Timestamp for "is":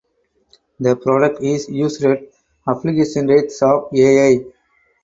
1.43-1.69